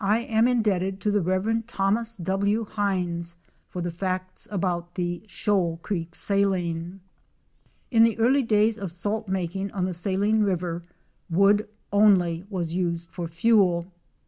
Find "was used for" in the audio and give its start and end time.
12.50-13.28